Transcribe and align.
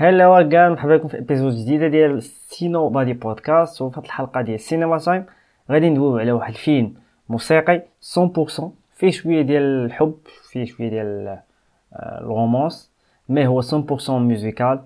هلا 0.00 0.48
كاع 0.48 0.68
مرحبا 0.68 0.96
بكم 0.96 1.08
في 1.08 1.18
episode 1.18 1.52
جديدة 1.52 1.88
ديال 1.88 2.22
سينو 2.22 2.88
بادي 2.88 3.12
بودكاست 3.12 3.82
وفي 3.82 3.98
هاد 3.98 4.04
الحلقة 4.04 4.40
ديال 4.40 4.60
Cinema 4.60 4.98
Time 4.98 5.24
غادي 5.70 5.90
ندويو 5.90 6.18
على 6.18 6.32
واحد 6.32 6.52
الفيلم 6.52 6.94
موسيقي 7.28 7.82
100% 8.58 8.62
فيه 8.96 9.10
شوية 9.10 9.42
ديال 9.42 9.62
الحب 9.62 10.14
فيه 10.50 10.64
شوية 10.64 10.88
ديال 10.88 11.38
آه، 11.92 12.20
ال 12.20 12.29
romance 12.29 12.90
mais 13.28 13.46
هو 13.46 13.62
100% 13.62 14.10
musical 14.10 14.80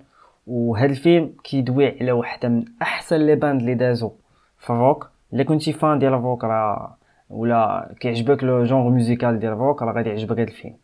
وهاد 0.47 0.91
الفيلم 0.91 1.33
كيدوي 1.45 2.01
على 2.01 2.13
وحده 2.13 2.49
من 2.49 2.65
أحسن 2.83 3.17
les 3.17 3.35
bands 3.35 3.61
اللي 3.61 3.75
دازو 3.75 4.13
في 4.59 4.71
الروك. 4.71 5.11
إلا 5.33 5.45
كنتي 5.45 5.73
fan 5.73 5.99
ديال 5.99 6.15
الروك 6.15 6.45
راه 6.45 6.97
ولا 7.31 7.93
كيعجبك 8.01 8.45
le 8.45 8.65
genre 8.65 8.89
musical 8.89 9.39
ديال 9.39 9.53
الروك 9.53 9.83
راه 9.83 9.93
غادي 9.93 10.09
يعجبك 10.09 10.39
هاد 10.39 10.49
الفيلم. 10.49 10.75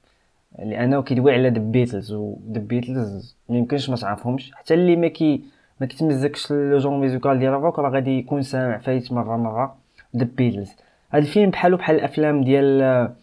لأنه 0.58 1.02
كيدوي 1.02 1.32
على 1.32 1.48
The 1.48 1.58
Beatles 1.58 2.12
و 2.12 2.36
The 2.52 2.60
Beatles 2.60 3.36
ما 3.48 3.56
يمكنش 3.56 3.90
ما 3.90 3.96
تعرفهمش. 3.96 4.52
حتى 4.54 4.74
اللي 4.74 4.96
ما 4.96 5.08
كي 5.08 5.44
ما 5.80 5.86
كيتمزكش 5.86 6.52
le 6.52 6.78
genre 6.78 7.00
musical 7.00 7.38
ديال 7.38 7.52
الروك 7.52 7.78
راه 7.78 7.90
غادي 7.90 8.18
يكون 8.18 8.42
سامع 8.42 8.78
فايت 8.78 9.12
مرة 9.12 9.36
مرة 9.36 9.76
The 10.16 10.28
Beatles 10.36 10.70
هاد 11.12 11.22
الفيلم 11.22 11.50
بحالو 11.50 11.76
بحال 11.76 11.96
الأفلام 11.96 12.44
ديال 12.44 13.14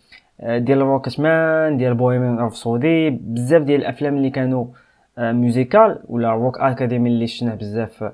ديال 0.43 0.77
Rocketman 0.81 1.77
ديال 1.77 1.93
Bohemian 1.93 2.37
Rhapsody 2.39 3.09
بزاف 3.09 3.61
ديال 3.61 3.81
الأفلام 3.81 4.17
اللي 4.17 4.29
كانوا 4.29 4.65
musical 5.17 5.99
ولا 6.09 6.31
Rock 6.31 6.59
Academy 6.59 7.09
اللي 7.09 7.27
شفناه 7.27 7.55
بزاف 7.55 7.91
في 7.93 8.13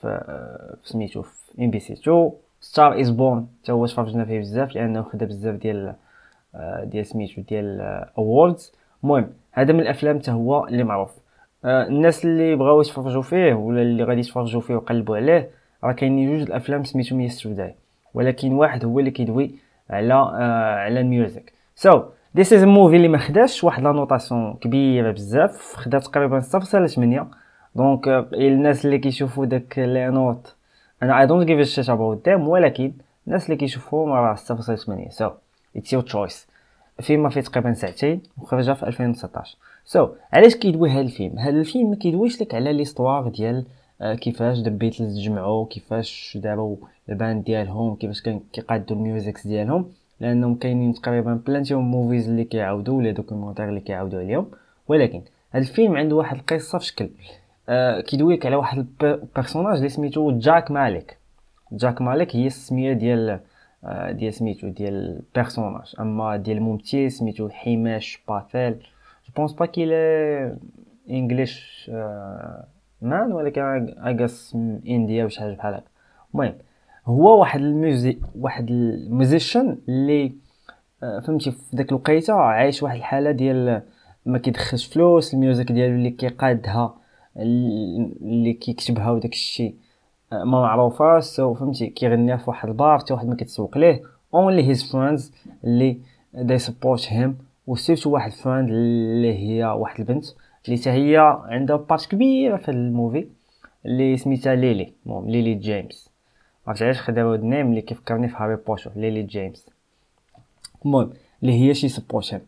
في 0.00 0.76
سميتو 0.84 1.22
في 1.22 1.64
MBC 1.64 1.92
2 1.92 2.30
Star 2.60 3.00
Is 3.00 3.10
Born 3.10 3.46
حتى 3.62 3.72
هو 3.72 3.86
تفرجنا 3.86 4.24
فيه 4.24 4.38
بزاف 4.38 4.74
لأنه 4.74 5.02
خدا 5.02 5.26
بزاف 5.26 5.54
ديال 5.54 5.86
آه، 5.86 5.96
ديال 6.84 7.06
سميتو 7.06 7.42
ديال 7.42 7.80
awards 8.18 8.72
المهم 9.04 9.30
هذا 9.52 9.72
من 9.72 9.80
الأفلام 9.80 10.18
حتى 10.18 10.30
هو 10.30 10.66
اللي 10.66 10.84
معروف. 10.84 11.10
آه، 11.64 11.86
الناس 11.86 12.24
اللي 12.24 12.56
بغاو 12.56 12.80
يتفرجوا 12.80 13.22
فيه 13.22 13.54
ولا 13.54 13.82
اللي 13.82 14.04
غادي 14.04 14.20
يتفرجوا 14.20 14.60
فيه 14.60 14.74
وقلبوا 14.74 15.16
عليه 15.16 15.50
راه 15.84 15.92
كاينين 15.92 16.30
جوج 16.30 16.48
الأفلام 16.48 16.84
سميتهم 16.84 17.20
Yesterday 17.20 17.74
ولكن 18.14 18.52
واحد 18.52 18.84
هو 18.84 18.98
اللي 18.98 19.10
كيدوي 19.10 19.50
على 19.90 20.14
آه 20.14 20.74
على 20.74 21.00
ال 21.00 21.09
music 21.09 21.52
so 21.74 22.02
this 22.36 22.52
is 22.52 22.64
movie 22.64 22.96
اللي 22.96 23.08
ما 23.08 23.18
خداش 23.18 23.64
واحد 23.64 23.82
la 23.82 23.92
notation 23.92 24.54
كبيرة 24.54 25.12
بزاف. 25.12 25.74
خدا 25.76 25.98
تقريبا 25.98 26.40
0.8 26.40 27.24
donc 27.76 28.08
الناس 28.34 28.84
اللي 28.84 28.98
كيشوفوا 28.98 29.44
داك 29.46 29.78
les 29.78 30.10
notes 30.10 30.54
أنا 31.02 31.20
I 31.20 31.26
don't 31.26 31.46
give 31.46 31.60
a 31.60 31.64
shit 31.64 31.90
about 31.90 32.28
ولكن 32.28 32.92
الناس 33.26 33.44
اللي 33.44 33.56
كيشوفوهم 33.56 34.12
راه 34.12 34.34
0.8 34.34 35.08
so 35.08 35.30
it's 35.76 35.92
your 35.92 36.02
choice 36.02 36.46
فيلم 37.00 37.28
فيه 37.28 37.40
تقريبا 37.40 37.72
ساعتين 37.72 38.22
وخرج 38.38 38.72
في 38.72 38.86
2019 38.86 39.56
so 39.84 40.06
so, 40.06 40.10
علاش 40.32 40.54
كيدوي 40.54 40.90
هذا 40.90 41.00
الفيلم؟ 41.00 41.38
هذا 41.38 41.60
الفيلم 41.60 41.90
ما 41.90 41.96
كيدويش 41.96 42.42
لك 42.42 42.54
على 42.54 42.72
l'histoire 42.72 43.28
ديال 43.28 43.64
آه 44.00 44.14
كيفاش 44.14 44.58
The 44.58 44.70
Beatles 44.70 45.14
تجمعوا 45.16 45.66
كيفاش 45.66 46.38
داروا 46.42 46.76
ال 47.08 47.15
band 47.15 47.44
ديالهم 47.44 47.96
كيفاش 47.96 48.22
كان 48.22 48.40
كيقادوا 48.52 48.96
ال 48.96 49.03
musics 49.03 49.46
ديالهم 49.46 49.92
لأنهم 50.20 50.54
كاينين 50.54 50.94
تقريبا 50.94 51.40
plenty 51.46 51.74
movies 51.74 52.28
اللي 52.28 52.44
كيعاودوا 52.44 52.98
ولا 52.98 53.10
documentaire 53.10 53.68
اللي 53.68 53.80
كيعاودوا 53.80 54.20
عليهم. 54.20 54.50
ولكن 54.88 55.22
هذا 55.50 55.62
الفيلم 55.62 55.96
عنده 55.96 56.16
واحد 56.16 56.36
القصة 56.36 56.78
في 56.78 56.86
شكل. 56.86 57.10
آه 57.68 58.00
كيدويك 58.00 58.46
على 58.46 58.56
واحد 58.56 58.86
ال 59.02 59.09
personnage 59.09 59.76
اللي 59.76 59.88
سميتو 59.88 60.38
Jack 60.38 60.70
Malik 60.70 61.18
جاك 61.72 62.02
مالك 62.02 62.36
هي 62.36 62.46
السمية 62.46 62.92
ديال 62.92 63.40
ديال 64.10 64.34
سميتو 64.34 64.68
ديال 64.68 65.22
بيرسوناج 65.34 65.94
أما 66.00 66.36
ديال 66.36 66.56
الممثل 66.56 67.10
سميتو 67.10 67.48
حماش 67.48 68.22
باثيل 68.28 68.72
جو 69.26 69.32
بونس 69.36 69.52
با 69.52 69.66
كيل 69.66 69.92
انجليش 71.10 71.90
مان 73.02 73.32
ولكن 73.32 73.62
اغاس 73.98 74.54
انديا 74.88 75.20
ولا 75.20 75.28
شي 75.28 75.40
حاجة 75.40 75.54
بحال 75.54 75.74
هكا. 75.74 75.84
المهم 76.34 76.54
هو 77.06 77.40
واحد 77.40 77.60
الميوزي 77.60 78.18
واحد 78.34 78.70
الميوزيشن 78.70 79.78
اللي 79.88 80.32
آه، 81.02 81.20
فهمتي 81.20 81.50
في 81.50 81.76
داك 81.76 81.88
الوقيتة 81.88 82.34
عايش 82.34 82.82
واحد 82.82 82.96
الحالة 82.96 83.30
ديال 83.30 83.82
ما 84.26 84.38
كيدخلش 84.38 84.86
فلوس 84.86 85.34
الميوزك 85.34 85.72
ديالو 85.72 85.94
اللي 85.94 86.10
كيقادها 86.10 86.94
اللي 87.36 88.52
كيكتبها 88.52 89.10
وداك 89.10 89.32
الشيء. 89.32 89.74
ما 90.32 90.44
معروفاش 90.44 91.24
so 91.24 91.54
فهمتي 91.54 91.86
كيغنيها 91.86 92.36
في 92.36 92.50
واحد 92.50 92.68
البار 92.68 92.98
حتى 92.98 93.14
واحد 93.14 93.26
ما 93.28 93.34
كيتسوق 93.36 93.78
ليه. 93.78 94.02
only 94.34 94.68
his 94.68 94.92
friends 94.92 95.32
اللي 95.64 96.00
they 96.34 96.58
support 96.58 97.06
him 97.08 97.38
و 97.66 97.71
surtout 97.71 98.10
واحد 98.10 98.32
friend 98.32 98.68
اللي 98.68 99.38
هي 99.38 99.64
واحد 99.64 100.00
البنت 100.00 100.24
اللي 100.64 100.76
حتى 100.76 100.90
هي 100.90 101.16
عندها 101.44 101.76
part 101.76 102.06
كبيرة 102.06 102.56
في 102.56 102.70
ال 102.70 102.80
movie 102.80 103.28
اللي 103.86 104.16
سميتها 104.16 104.54
ليلي. 104.54 104.92
المهم 105.06 105.30
ليلي 105.30 105.54
جيمس. 105.54 106.10
عرفت 106.66 106.82
علاش؟ 106.82 107.00
خداو 107.00 107.32
هاد 107.32 107.40
ال 107.40 107.46
name 107.46 107.70
اللي 107.70 107.80
كيفكرني 107.80 108.28
في 108.28 108.34
هاري 108.38 108.56
بوتر 108.56 108.92
ليلي 108.96 109.22
جيمس. 109.22 109.70
المهم 110.84 111.10
اللي 111.42 111.52
هي 111.52 111.74
she 111.74 111.88
support 111.88 112.34
him 112.34 112.42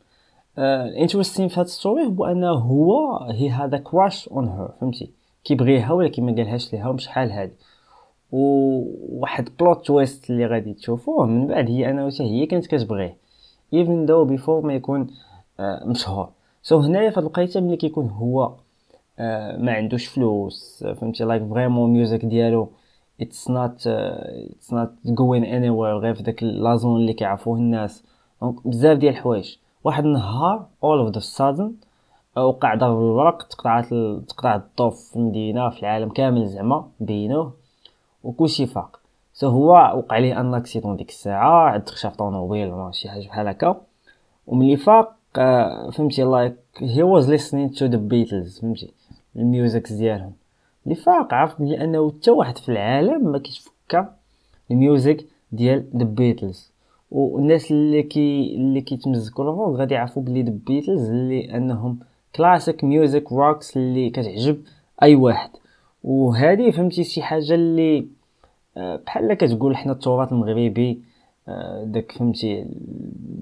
ال 0.59 0.66
interesting 0.66 1.49
في 1.49 1.61
هاد 1.61 1.67
story 1.67 2.07
هو 2.07 2.25
انه 2.25 2.51
هو 2.51 3.19
he 3.19 3.51
had 3.51 3.79
a 3.79 3.87
crush 3.87 4.29
on 4.29 4.49
her 4.49 4.69
فهمتي؟ 4.81 5.11
كيبغيها 5.45 5.93
ولكن 5.93 6.27
ما 6.27 6.33
قالهاش 6.33 6.73
ليها 6.73 6.97
شحال 6.97 7.31
هادي. 7.33 7.53
وواحد 8.33 9.49
plot 9.61 9.87
twist 9.87 10.31
اللي 10.31 10.47
غادي 10.47 10.75
تشوفوه 10.75 11.27
من 11.27 11.47
بعد 11.47 11.69
هي 11.69 11.91
أنا 11.91 12.11
حتى 12.11 12.23
هي 12.23 12.47
كانت 12.47 12.67
كتبغيه 12.67 13.17
even 13.75 14.07
though 14.07 14.25
before 14.25 14.67
ما 14.67 14.75
يكون 14.75 15.07
آه 15.61 15.85
مشهور. 15.87 16.29
so 16.63 16.83
so 16.83 16.85
هنايا 16.85 17.11
فهاد 17.11 17.19
الوقيته 17.25 17.61
ملي 17.61 17.77
كيكون 17.77 18.09
هو 18.09 18.55
آه 19.19 19.57
ما 19.57 19.73
عندوش 19.73 20.07
فلوس 20.07 20.85
فهمتي؟ 20.97 21.25
like 21.25 21.43
vraiment 21.49 21.91
music 21.93 22.25
ديالو 22.25 22.69
it's 23.21 23.51
not 23.51 23.87
it's 23.87 24.73
not 24.73 24.91
going 25.05 25.45
anywhere 25.45 25.99
غير 25.99 26.15
في 26.15 26.23
داك 26.23 26.43
la 26.43 26.61
zone 26.61 26.97
اللي 26.97 27.13
كيعرفوه 27.13 27.57
الناس. 27.57 28.05
donc 28.43 28.67
بزاف 28.69 28.99
ديال 28.99 29.13
الحوايج. 29.13 29.57
واحد 29.85 30.05
النهار 30.05 30.67
all 30.85 30.99
of 30.99 31.15
the 31.15 31.21
sudden 31.21 31.73
وقع 32.37 32.75
ضرب 32.75 32.99
البرق 32.99 33.43
تقطعت 33.43 33.87
تقطع 34.29 34.55
الضوء 34.55 34.91
في 34.91 35.17
المدينة 35.17 35.71
في 35.71 35.81
العالم 35.81 36.09
كامل 36.09 36.47
زعما 36.47 36.89
بينوه. 37.01 37.60
وكلشي 38.25 38.67
فاق. 38.67 39.01
so 39.35 39.49
هو 39.49 39.73
وقع 39.73 40.19
ليه 40.19 40.41
un 40.41 40.55
accident 40.55 40.97
ديك 40.97 41.09
الساعة 41.09 41.71
عاد 41.71 41.89
خشى 41.89 42.11
في 42.11 42.17
طونوبيل 42.17 42.69
ولا 42.73 42.93
شي 42.93 43.09
حاجة 43.09 43.27
بحال 43.27 43.49
هكا. 43.49 43.81
وملي 44.47 44.77
فاق 44.77 45.17
آه، 45.39 45.91
فهمتي 45.91 46.23
like 46.23 46.57
he 46.79 47.03
was 47.03 47.31
listening 47.33 47.79
to 47.79 47.87
The 47.87 47.97
Beatles 47.97 48.61
فهمتي 48.61 48.93
ال 49.37 49.46
music 49.46 49.93
ديالهم. 49.93 50.33
اللي 50.85 50.95
فاق 50.95 51.35
عرف 51.35 51.63
بلي 51.63 51.85
انه 51.85 52.11
حتى 52.11 52.31
واحد 52.31 52.59
في 52.59 52.69
العالم 52.69 53.33
ما 53.33 53.39
كيتفكر 53.39 54.07
ال 54.71 54.80
music 54.80 55.27
ديال 55.53 55.85
The 55.97 56.05
Beatles 56.05 56.73
والناس 57.11 57.71
اللي 57.71 58.03
كي 58.03 58.55
اللي 58.55 58.81
كيتمزكوا 58.81 59.45
الروك 59.45 59.77
غادي 59.77 59.95
يعرفوا 59.95 60.23
بلي 60.23 60.43
The 60.43 60.59
Beatles 60.67 61.11
اللي 61.11 61.57
انهم 61.57 61.99
classic 62.37 62.85
music 62.85 63.33
rocks 63.33 63.77
اللي 63.77 64.11
كتعجب 64.11 64.63
أي 65.03 65.15
واحد. 65.15 65.51
وهذه 66.05 66.71
فهمتي 66.71 67.05
شي 67.05 67.23
حاجة 67.23 67.55
اللي 67.55 68.07
آه، 68.77 68.97
بحال 68.97 69.35
كتقول 69.35 69.77
حنا 69.77 69.93
التراث 69.93 70.33
المغربي 70.33 71.03
آه، 71.49 71.85
داك 71.85 72.13
فهمتي 72.13 72.67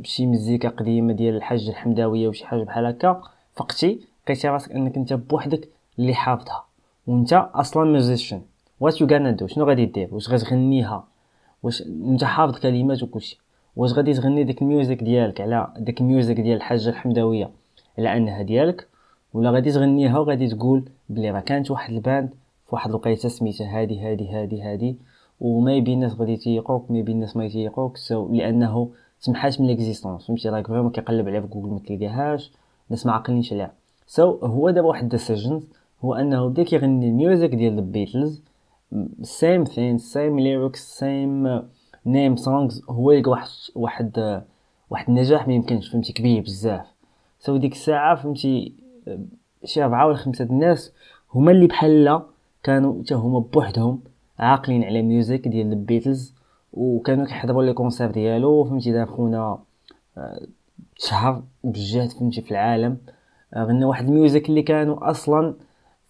شي 0.03 0.27
مزيكا 0.27 0.69
قديمة 0.69 1.13
ديال 1.13 1.37
الحاج 1.37 1.69
الحمداوية 1.69 2.29
وشي 2.29 2.47
حاجة 2.47 2.63
بحال 2.63 2.87
هكا 2.87 3.23
فقتي 3.57 4.01
لقيتي 4.25 4.49
راسك 4.49 4.73
أنك 4.73 4.97
أنت 4.97 5.13
بوحدك 5.13 5.69
اللي 5.99 6.15
حافظها. 6.15 6.65
وأنت 7.07 7.33
أصلا 7.33 7.85
musician 7.85 8.43
what 8.81 9.01
you 9.01 9.07
gonna 9.07 9.31
do 9.31 9.47
شنو 9.47 9.65
غادي 9.65 9.87
دير؟ 9.87 10.09
واش 10.13 10.31
غتغنيها؟ 10.31 11.05
واش 11.63 11.83
أنت 11.83 12.25
حافظ 12.25 12.59
كلمات 12.59 13.03
وكلشي؟ 13.03 13.39
واش 13.77 13.93
غادي 13.93 14.13
تغني 14.15 14.45
ديك 14.45 14.63
ال 14.63 14.69
music 14.69 15.03
ديالك 15.03 15.41
على 15.41 15.73
ديك 15.79 16.01
ال 16.01 16.07
music 16.07 16.41
ديال 16.41 16.57
الحاجة 16.57 16.89
الحمداوية؟ 16.89 17.51
على 17.99 18.17
أنها 18.17 18.43
ديالك؟ 18.43 18.89
ولا 19.35 19.51
غادي 19.51 19.73
تغنيها 19.73 20.19
وغادي 20.19 20.49
تقول 20.49 20.89
بلي 21.09 21.31
راه 21.31 21.41
كانت 21.41 21.71
واحد 21.71 21.93
ال 21.95 22.02
band 22.02 22.31
فواحد 22.69 22.91
الوقيته 22.91 23.29
سميتها 23.29 23.81
هادي 23.81 24.01
هادي 24.01 24.29
هادي 24.29 24.63
هادي. 24.63 24.97
وما 25.41 25.73
يبين 25.75 25.95
الناس 25.95 26.21
غادي 26.21 26.37
تيقوك 26.37 26.91
ما 26.91 26.99
يبين 26.99 27.15
الناس 27.15 27.37
ما 27.37 27.45
يتيقوك. 27.45 27.97
so 27.97 28.29
لأنه 28.33 28.91
سمحات 29.21 29.61
من 29.61 29.67
l'existence 29.67 30.27
فهمتي؟ 30.27 30.49
راك 30.49 30.67
vraiment 30.67 30.91
كيقلب 30.91 31.29
عليها 31.29 31.41
في 31.41 31.47
جوجل 31.47 31.69
ما 31.69 31.79
تلقاهاش. 31.79 32.53
الناس 32.87 33.07
ما 33.07 33.13
عاقلينش 33.13 33.53
عليها. 33.53 33.73
so 34.07 34.41
so, 34.41 34.45
هو 34.45 34.71
دابا 34.71 34.89
واحد 34.89 35.09
decision 35.09 35.63
هو 36.05 36.15
أنه 36.15 36.49
بدا 36.49 36.63
كيغني 36.63 37.09
ال 37.09 37.16
music 37.16 37.55
ديال 37.55 37.77
The 37.77 37.81
Beatles 37.81 38.43
same 39.23 39.65
thing 39.65 39.99
same 39.99 40.41
lyrics 40.41 40.99
same 40.99 41.63
name 42.07 42.37
songs 42.37 42.83
هو 42.91 43.11
يلقى 43.11 43.31
واحد 43.31 43.49
واحد 43.75 44.43
واحد 44.91 45.09
النجاح 45.09 45.49
ما 45.49 45.55
يمكنش. 45.55 45.89
فهمتي؟ 45.89 46.13
كبير 46.13 46.43
بزاف. 46.43 46.87
so 47.39 47.57
ديك 47.57 47.73
الساعة 47.73 48.15
فهمتي 48.15 48.73
شي 49.65 49.83
ربعه 49.83 50.07
ولا 50.07 50.17
خمسة 50.17 50.45
الناس 50.45 50.93
هما 51.35 51.51
اللي 51.51 51.67
بحال 51.67 52.23
كانوا 52.69 53.03
حتى 53.03 53.15
هما 53.15 53.39
بوحدهم 53.39 54.01
عاقلين 54.39 54.85
على 54.85 55.03
music 55.03 55.49
ديال 55.49 55.73
البيتلز 55.73 56.35
وكانوا 56.73 57.27
كيحضروا 57.27 57.63
les 57.65 57.73
concerts 57.73 58.11
ديالو. 58.11 58.65
فهمتي 58.65 58.93
دار 58.93 59.07
خونا 59.07 59.59
آه، 60.19 60.47
شهر 60.97 61.43
بجهد 61.65 62.11
فهمتي 62.11 62.41
في 62.43 62.51
العالم. 62.51 62.99
آه، 63.55 63.65
غنى 63.65 63.85
واحد 63.85 64.09
ال 64.09 64.15
music 64.15 64.49
اللي 64.49 64.63
كانوا 64.63 65.11
أصلا 65.11 65.55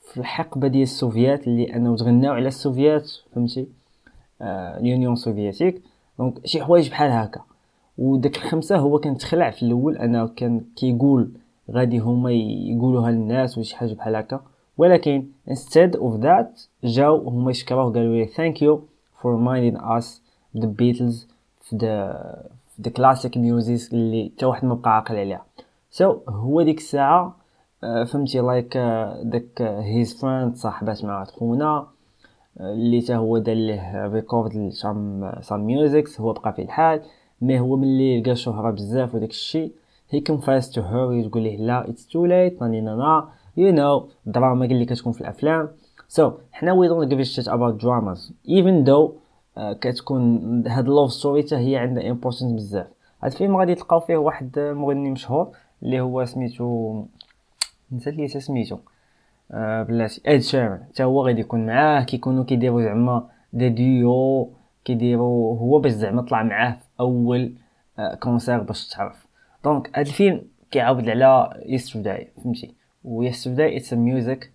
في 0.08 0.20
الحقبة 0.20 0.68
ديال 0.68 0.82
السوفيات 0.82 1.46
اللي 1.46 1.76
انه 1.76 1.96
تغناو 1.96 2.32
على 2.32 2.48
السوفيات 2.48 3.10
فهمتي؟ 3.34 3.68
آه 4.42 4.78
l'Union 4.78 5.16
soviétique 5.16 5.82
donc 6.18 6.46
شي 6.46 6.62
حوايج 6.62 6.90
بحال 6.90 7.10
هكا. 7.10 7.40
وداك 7.98 8.36
الخمسة 8.36 8.76
هو 8.76 8.98
كان 8.98 9.16
تخلع 9.16 9.50
في 9.50 9.62
الأول 9.62 9.96
أنا 9.96 10.26
كان 10.26 10.60
كيقول 10.76 11.32
غادي 11.70 11.98
هما 11.98 12.32
يقولوها 12.32 13.10
للناس 13.10 13.58
وشي 13.58 13.76
حاجة 13.76 13.94
بحال 13.94 14.16
هكا. 14.16 14.40
ولكن 14.78 15.26
instead 15.50 15.92
of 15.96 16.22
that 16.22 16.68
جاو 16.84 17.28
هما 17.28 17.50
يشكروه 17.50 17.92
قالوا 17.92 18.16
لي 18.16 18.26
thank 18.26 18.56
you 18.56 18.78
for 19.20 19.28
reminding 19.36 19.80
us 19.80 20.06
the 20.60 20.66
Beatles 20.66 21.26
في 21.62 21.78
the 21.78 22.38
the 22.86 22.90
classic 22.90 23.30
music 23.36 23.92
اللي 23.92 24.32
حتى 24.36 24.46
واحد 24.46 24.64
ما 24.64 24.74
بقى 24.74 24.94
عاقل 24.96 25.16
عليها. 25.16 25.44
So, 25.98 26.04
هو 26.28 26.62
ديك 26.62 26.78
الساعة 26.78 27.36
uh, 27.84 28.06
فهمتي 28.06 28.38
like 28.40 28.72
uh, 28.74 29.24
داك 29.24 29.62
his 29.62 30.14
friend 30.20 30.56
صاحبات 30.56 31.04
مع 31.04 31.24
خونا 31.24 31.86
اللي 32.60 33.00
حتى 33.02 33.16
هو 33.16 33.38
دار 33.38 33.56
ليه 33.56 34.06
record 34.06 34.68
سام 34.72 35.30
سام 35.40 35.70
هو 36.20 36.32
بقى 36.32 36.52
في 36.52 36.62
الحال 36.62 37.02
mais 37.40 37.60
هو 37.60 37.76
ملي 37.76 38.20
لقى 38.20 38.36
شهرة 38.36 38.70
بزاف 38.70 39.14
وداك 39.14 39.30
الشيء 39.30 39.72
هي 40.10 40.20
confessed 40.20 40.72
to 40.72 40.78
her 40.78 41.28
تقول 41.30 41.42
ليه 41.42 41.56
لا 41.56 41.86
it's 41.86 42.02
too 42.12 42.24
late 42.28 42.62
ناني 42.62 42.80
نانا 42.80 43.28
you 43.58 43.72
know 43.76 44.10
الدراما 44.26 44.64
اللي 44.64 44.84
كتكون 44.84 45.12
في 45.12 45.20
الأفلام. 45.20 45.68
So 46.18 46.22
حنا 46.52 47.08
give 47.08 47.18
a 47.18 47.24
shit 47.24 47.46
about 47.46 47.78
dramas. 47.78 48.32
Even 48.46 48.84
though 48.84 49.12
uh, 49.56 49.72
كتكون 49.80 50.66
هاد 50.66 50.86
love 50.86 51.10
story 51.10 51.42
حتى 51.42 51.56
هي 51.56 51.76
عندها 51.76 52.14
importance 52.14 52.44
بزاف. 52.54 52.86
هاد 53.22 53.32
الفيلم 53.32 53.56
غادي 53.56 53.74
تلقاو 53.74 54.00
فيه 54.00 54.16
واحد 54.16 54.58
مغني 54.58 55.10
مشهور 55.10 55.50
اللي 55.82 56.00
هو 56.00 56.24
سميتو 56.24 57.04
نسيت 57.92 58.14
لي 58.14 58.28
سميتو. 58.28 58.78
آه 59.52 59.82
بلاتي 59.82 60.22
Ed 60.26 60.40
Sheeran 60.40 60.84
حتى 60.84 61.04
هو 61.04 61.26
غادي 61.26 61.40
يكون 61.40 61.66
معاه 61.66 62.02
كيكونوا 62.02 62.44
كيديروا 62.44 62.82
زعما 62.82 63.28
دي 63.52 63.68
ديو 63.68 64.50
كيديروا 64.84 65.58
هو 65.58 65.78
باش 65.78 65.92
زعما 65.92 66.22
طلع 66.22 66.42
معاه 66.42 66.72
في 66.72 66.84
أول 67.00 67.54
آه 67.98 68.14
concert 68.14 68.60
باش 68.60 68.88
تعرف. 68.88 69.26
donc 69.64 69.98
هاد 69.98 70.06
الفيلم 70.06 70.42
كيعاود 70.70 71.08
على 71.08 71.60
Yesterday 71.66 72.32
فهمتي؟ 72.44 72.77
و 73.04 73.22
Yesterday 73.22 73.76
it's 73.76 73.94
music 73.94 74.52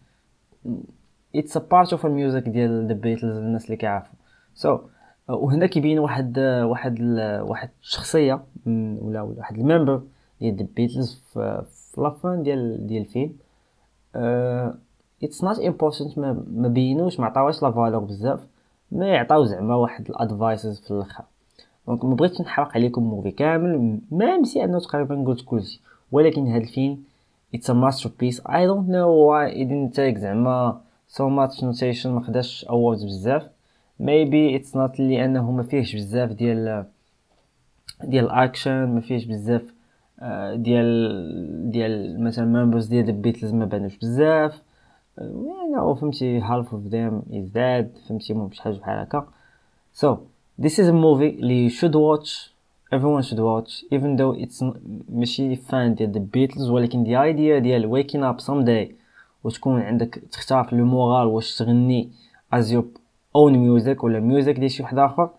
it's 1.36 1.57
part 1.57 1.94
of 1.94 2.06
ال 2.06 2.13
music 2.13 2.50
ديال 2.50 2.88
The 2.88 2.94
Beatles 2.94 3.38
الناس 3.38 3.66
اللي 3.66 3.78
كيعرفوا. 3.78 4.16
so 4.54 4.77
so, 4.78 4.81
وهنا 5.30 5.66
كيبين 5.66 6.00
واحد 6.00 6.40
واحد 6.40 7.01
واحد 7.42 7.69
الشخصية 7.81 8.44
ولا 8.66 9.22
واحد 9.22 9.57
ال 9.57 9.64
member 9.64 10.01
ديال 10.42 10.56
The 10.56 10.68
Beatles 10.75 11.24
في 11.34 11.63
la 11.98 12.16
fin 12.16 12.44
ديال 12.44 12.88
ديال 12.88 13.01
الفيلم. 13.01 13.34
it's 15.24 15.44
not 15.44 15.60
important 15.60 16.18
ما 16.18 16.68
بينوش 16.68 17.19
ما 17.19 17.25
عطاوش 17.25 17.63
la 17.63 17.71
valeur 17.71 18.00
بزاف 18.00 18.48
ما 18.92 19.07
يعطاو 19.07 19.44
زعما 19.44 19.75
واحد 19.75 20.10
ال 20.10 20.19
advices 20.19 20.81
في 20.81 20.92
الأخر. 20.92 21.24
donc 21.88 22.06
ما 22.06 22.16
بغيتش 22.16 22.42
نحرق 22.42 22.75
عليكم 22.75 23.04
movie 23.04 23.31
كامل 23.31 24.00
même 24.12 24.44
si 24.44 24.63
أنه 24.63 24.80
تقريبا 24.80 25.24
قلت 25.28 25.46
كلشي. 25.46 25.81
ولكن 26.12 26.48
هذا 26.48 26.63
الفيلم 26.63 27.04
it's 27.56 27.69
a 27.69 27.74
masterpiece 27.74 28.42
I 28.48 28.68
don't 28.68 28.89
know 28.89 29.10
why 29.10 29.65
didn't 29.65 29.94
take 29.94 30.17
زعما 30.19 30.81
so 31.09 31.21
much 31.21 31.59
notation 31.61 32.05
ما 32.05 32.21
خداش 32.21 32.65
awards 32.65 33.05
بزاف. 33.05 33.50
Maybe 34.01 34.59
it's 34.59 34.73
not 34.75 35.00
لأنه 35.00 35.51
ما 35.51 35.63
فيهش 35.63 35.95
بزاف 35.95 36.31
ديال 36.31 36.85
ديال 38.03 38.25
الاكشن 38.25 38.85
ما 38.85 39.01
فيهش 39.01 39.25
بزاف 39.25 39.73
ديال 40.53 41.71
ديال 41.71 42.23
مثلا 42.23 42.45
members 42.45 42.88
ديال 42.88 43.05
The 43.06 43.12
Beatles 43.12 43.54
ما 43.53 43.65
بانوش 43.65 43.97
بزاف. 43.97 44.61
يعني 45.17 45.95
فهمتي. 45.95 46.41
Half 46.41 46.65
of 46.65 46.91
them 46.91 47.33
is 47.33 47.47
dead. 47.53 48.07
فهمتي. 48.07 48.33
مو 48.33 48.50
حاجة 48.59 48.73
بحال 48.73 49.00
هكا. 49.00 49.27
So 50.01 50.07
this 50.61 50.73
is 50.73 50.88
a 50.88 50.94
movie. 50.94 51.33
اللي 51.39 51.69
you 51.69 51.73
should 51.73 51.94
watch. 51.94 52.53
Everyone 52.95 53.24
should 53.28 53.40
watch 53.40 53.72
even 53.92 54.12
though 54.18 54.34
it's 54.44 54.63
ماشي 55.10 55.56
fan 55.56 55.95
ديال 55.95 56.12
The 56.12 56.19
Beatles 56.19 56.69
ولكن 56.69 57.04
the 57.04 57.21
idea 57.21 57.60
ديال 57.60 57.92
waking 58.04 58.19
up 58.34 58.45
someday 58.45 58.94
وتكون 59.44 59.81
عندك 59.81 60.22
تختار 60.31 60.75
le 60.75 60.86
moral 60.86 61.27
واش 61.28 61.56
تغني 61.57 62.10
as 62.56 62.63
your 62.66 62.84
own 63.38 63.54
music 63.54 64.04
ولا 64.04 64.19
music 64.19 64.60
ديال 64.60 64.72
شي 64.72 64.84
واحد 64.84 64.98
آخر 64.98 65.30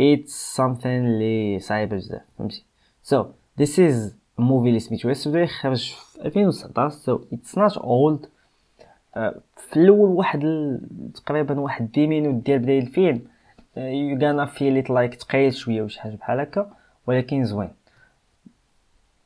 it's 0.00 0.56
something 0.56 0.86
اللي 0.86 1.58
صعيبه 1.58 1.96
بزاف 1.96 2.20
فهمتي؟ 2.38 2.64
So 3.04 3.16
this 3.62 3.70
is 3.78 4.10
a 4.38 4.42
movie 4.42 4.66
اللي 4.66 4.80
سميتو 4.80 5.14
yesterday 5.14 5.48
خرج 5.60 5.90
في 5.92 6.24
2019 6.26 6.90
so 6.90 7.20
it's 7.34 7.54
not 7.56 7.76
old. 7.82 8.26
uh, 9.16 9.38
في 9.56 9.76
الأول 9.76 10.10
واحد 10.10 10.40
تقريبا 11.14 11.60
واحد 11.60 11.92
dix 11.92 12.06
minutes 12.06 12.34
ديال 12.44 12.58
بداية 12.58 12.80
الفيلم 12.80 13.20
you 13.76 14.18
gonna 14.18 14.46
feel 14.58 14.84
it 14.84 14.88
like 14.90 15.18
تقيل 15.18 15.54
شوية 15.54 15.82
وشي 15.82 16.00
حاجة 16.00 16.14
بحال 16.16 16.40
هكا. 16.40 16.70
ولكن 17.10 17.44
زوين. 17.44 17.68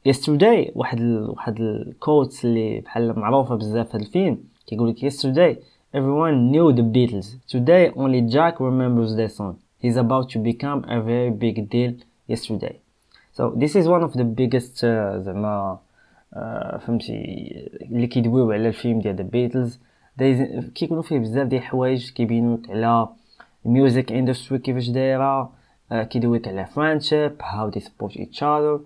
Yesterday 0.08 0.70
واحد 0.74 1.00
ال... 1.00 1.30
واحد 1.30 1.60
ال 1.60 1.74
quote 1.74 2.44
اللي 2.44 2.80
بحال 2.80 3.18
معروفة 3.18 3.54
بزاف 3.54 3.88
في 3.88 3.94
الفيلم 3.94 4.38
كيقول 4.66 4.90
لك 4.90 4.98
yesterday 4.98 5.56
everyone 5.96 6.52
knew 6.52 6.72
the 6.76 6.82
Beatles. 6.82 7.26
Today 7.54 7.90
only 7.96 8.20
Jack 8.34 8.54
remembers 8.60 9.16
their 9.16 9.28
song. 9.28 9.54
He's 9.82 9.96
about 9.96 10.26
to 10.30 10.38
become 10.38 10.80
a 10.96 10.98
very 11.10 11.30
big 11.30 11.56
deal 11.74 11.92
yesterday. 12.32 12.76
So 13.36 13.42
this 13.62 13.72
is 13.80 13.84
one 13.96 14.02
of 14.08 14.12
the 14.12 14.24
biggest 14.24 14.84
uh, 14.84 15.16
زعما 15.18 15.78
uh, 16.32 16.78
فهمتي 16.78 17.14
اللي 17.82 18.06
كيدويو 18.06 18.52
على 18.52 18.68
الفيلم 18.68 19.00
ديال 19.00 19.16
the 19.16 19.22
Beatles 19.22 19.78
كيكونوا 20.74 21.02
فيه 21.02 21.18
بزاف 21.18 21.46
ديال 21.46 21.62
الحوايج 21.62 22.10
كيبينوك 22.10 22.70
على 22.70 23.08
ال 23.66 23.74
music 23.74 24.12
industry 24.12 24.58
كيفاش 24.58 24.88
دايرة. 24.88 25.63
كيدويك 26.02 26.48
على 26.48 26.66
friendship 26.66 27.36
how 27.42 27.68
they 27.68 27.80
support 27.80 28.16
each 28.16 28.42
other 28.42 28.80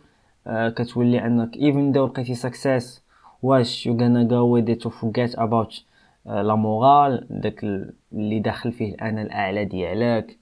كتولي 0.46 1.26
أنك 1.26 1.54
even 1.56 1.94
though 1.94 2.10
لقيتي 2.10 2.34
success 2.34 3.02
واش 3.42 3.88
gonna 3.88 4.24
go 4.28 4.44
with 4.54 4.68
it 4.68 4.82
to 4.84 4.90
forget 4.90 5.38
about 5.38 5.82
la 6.26 6.54
morale 6.54 7.26
داك 7.30 7.64
اللي 8.12 8.38
داخل 8.40 8.72
فيه 8.72 8.94
الأنا 8.94 9.22
الأعلى 9.22 9.64
ديالك. 9.64 10.38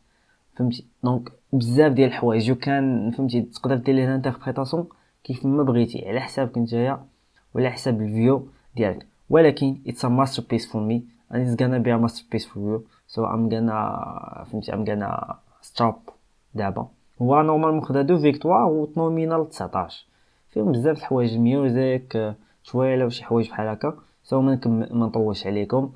فهمتي؟ 0.57 0.85
donc 1.05 1.33
بزاف 1.53 1.93
ديال 1.93 2.09
الحوايج. 2.09 2.53
كان 2.53 3.11
فهمتي؟ 3.11 3.43
تقدر 3.43 3.77
دير 3.77 3.95
ليه 3.95 4.15
interprétation 4.15 4.89
كيف 5.25 5.47
ما 5.47 5.63
بغيتي 5.63 6.09
على 6.09 6.21
حسابك 6.21 6.59
نتايا 6.59 7.07
ولا 7.55 7.71
حساب 7.71 8.03
ال 8.03 8.12
view 8.12 8.49
ديالك. 8.77 9.07
ولكن 9.31 9.77
it's 9.87 10.05
a 10.05 10.11
masterpiece 10.11 10.67
for 10.67 10.81
me 10.81 11.01
and 11.31 11.37
it's 11.37 11.57
gonna 11.57 11.81
be 11.81 11.91
a 11.91 11.99
masterpiece 11.99 12.47
for 12.47 12.59
you. 12.59 12.81
So 13.07 13.23
I'm 13.23 13.49
gonna 13.49 14.45
فهمتي؟ 14.45 14.73
I'm 14.73 14.85
gonna 14.85 15.35
stop. 15.63 16.16
دابا. 16.57 16.89
هو 17.23 17.43
normalement 17.43 17.85
خدا 17.85 18.03
deux 18.03 18.19
victoires 18.19 18.65
و 18.65 18.87
تنومينا 18.87 19.35
ل 19.35 19.49
19 19.49 20.07
فيهم 20.49 20.73
بزاف 20.73 20.99
الحوايج 20.99 21.39
music 21.39 22.35
شويله 22.63 23.07
وشي 23.07 23.25
حوايج 23.25 23.51
بحال 23.51 23.69
هكا. 23.69 23.95
so 24.25 24.41
ما 24.41 24.59
نطولش 24.93 25.47
عليكم. 25.47 25.93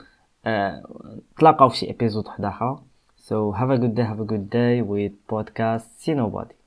أه 0.47 0.83
تلاقاو 1.39 1.69
في 1.69 1.77
شي 1.77 1.91
épisode 1.91 2.27
واحد 2.27 2.45
اخر 2.45 2.79
so 3.29 3.53
have 3.53 3.71
a 3.71 3.79
good 3.79 3.95
day 3.95 4.05
have 4.05 4.21
a 4.21 4.29
good 4.33 4.51
day 4.51 4.83
with 4.83 5.15
podcast 5.29 6.60